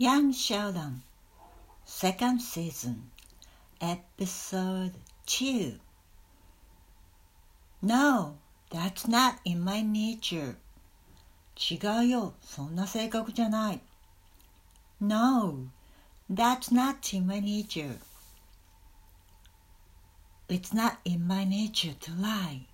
[0.00, 1.02] Young Sheldon,
[1.84, 3.10] second season,
[3.80, 4.92] episode
[5.26, 5.78] 2.
[7.82, 8.36] No,
[8.70, 10.56] that's not in my nature.
[11.56, 13.80] 違うよ、そんな性格じゃない。
[15.00, 15.68] No,
[16.30, 17.98] that's not in my nature.
[20.48, 22.66] It's not in my nature to lie.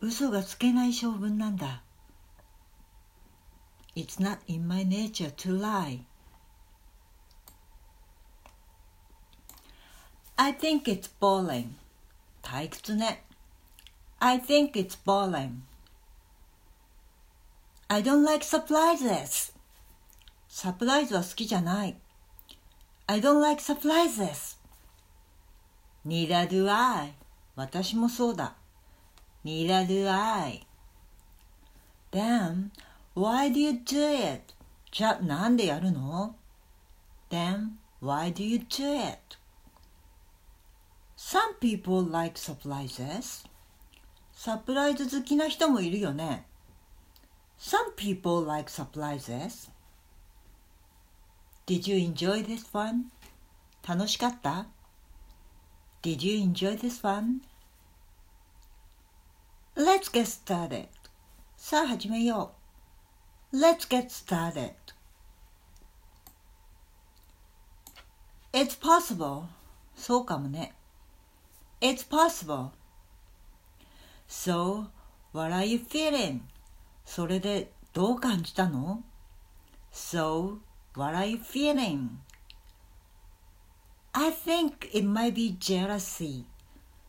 [0.00, 1.82] 嘘がつけない性分なんだ。
[3.96, 6.04] It's not in my nature to lie.
[10.45, 11.75] I think it's boring.
[12.41, 13.23] 退屈ね。
[14.19, 15.61] I think it's boring.
[17.87, 19.53] I don't like surprises.
[20.49, 21.95] サプライズは好きじゃない。
[23.07, 24.57] I don't like surprises.
[26.05, 27.13] Neither do I.
[27.55, 28.55] 私もそうだ。
[29.45, 30.67] Neither do I.
[32.11, 32.71] Then,
[33.15, 34.53] why do you do it?
[34.91, 36.35] じゃ、なんでやるの
[37.29, 39.37] ?Then, why do you do it?
[41.15, 43.45] Some people like surprises.
[44.33, 46.45] サプライズ好きな人もいるよね。
[47.59, 49.71] Some people like surprises.
[51.65, 53.05] Did you enjoy this one?
[53.87, 54.67] 楽しかった
[56.01, 57.41] Did you enjoy this one?
[59.75, 60.87] Let's get started.
[61.55, 62.53] さあ始めよ
[63.51, 63.57] う。
[63.57, 64.73] Let's get started.
[68.51, 69.45] It's possible.
[69.95, 70.73] そうかもね。
[71.83, 72.71] It's possible.
[74.25, 74.87] So,
[75.33, 76.43] what are you feeling?
[77.03, 79.03] それでどう感じたの
[79.91, 80.59] ?So,
[80.95, 82.07] what are you feeling?
[84.13, 86.45] I think it might be jealousy.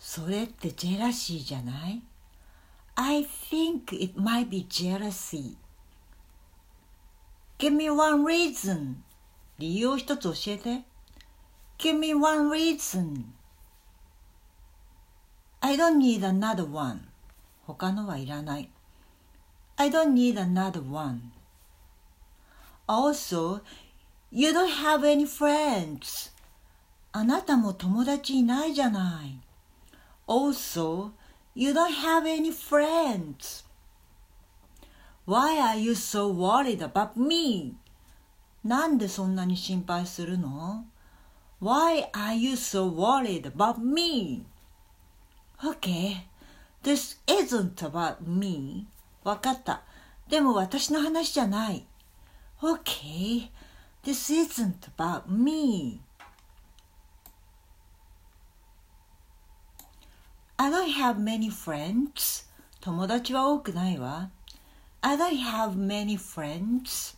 [0.00, 2.02] それってジェラシーじゃない
[2.96, 5.56] ?I think it might be jealousy.
[7.58, 8.96] Give me one reason.
[9.58, 10.82] 理由を一つ教えて。
[11.78, 13.35] Give me one reason.
[15.68, 17.08] I don't need another one.
[17.66, 18.70] 他のはいらない。
[19.76, 21.32] I don't need another one.
[22.86, 23.62] Also,
[24.30, 26.30] you don't have any friends.
[27.10, 29.40] あなたも友達いないじゃない。
[30.28, 31.10] Also,
[31.56, 33.64] you don't have any friends.
[35.26, 37.74] Why are you so worried about me?
[38.62, 40.84] なんでそんなに心配するの
[41.60, 44.46] ?Why are you so worried about me?
[45.64, 46.26] Okay,
[46.82, 48.86] this isn't about me.
[49.24, 49.82] わかった。
[50.28, 51.86] でも私の話じゃない。
[52.60, 53.50] Okay,
[54.02, 56.00] this isn't about me.
[60.58, 62.46] I don't have many friends.
[62.80, 64.30] 友達は多くないわ。
[65.00, 67.16] I don't have many friends.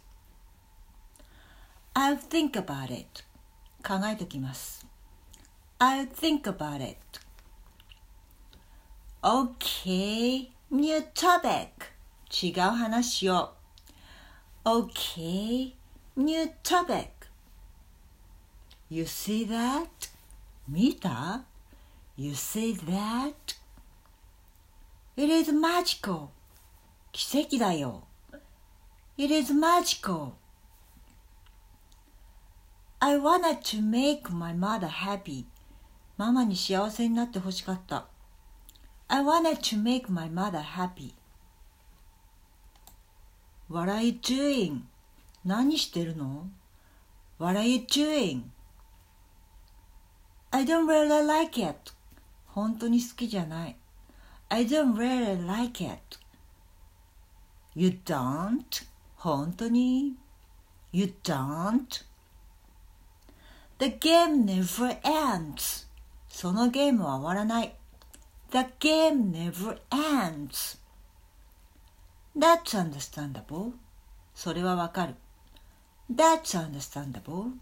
[1.94, 3.24] I'll think about it.
[3.82, 4.86] 考えときます。
[5.78, 7.17] I'll think about it.
[9.20, 11.70] Okay, new topic.
[12.30, 13.52] 違う話を。
[14.64, 15.74] Okay,
[16.16, 17.08] new topic.
[18.88, 19.88] You see that?
[20.68, 21.42] 見た
[22.16, 23.34] You see that?
[25.16, 26.28] It is magical.
[27.10, 28.04] 奇跡だよ。
[29.16, 30.34] It is magical.
[33.00, 35.44] I wanted to make my mother happy.
[36.16, 38.06] ママに幸せになってほしかった。
[39.07, 41.13] I wanted to make my mother happy.
[43.67, 44.81] What are you doing?
[45.45, 46.47] 何してるの
[47.37, 48.43] ?What are you doing?
[50.51, 51.93] I don't really like it.
[52.47, 53.75] 本当に好きじゃない。
[54.49, 56.19] I don't really like it.
[57.75, 58.63] You don't?
[59.15, 60.15] 本当に
[60.91, 62.05] ?You don't?
[63.79, 65.87] The game never ends.
[66.29, 67.75] そのゲームは終わらない。
[68.51, 70.77] The game never ends.
[72.35, 73.73] That's understandable.
[74.35, 75.15] それはわかる。
[76.11, 77.53] That's understandable.